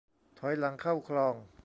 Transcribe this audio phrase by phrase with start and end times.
[0.39, 1.35] ถอยหลังเข้าคลอง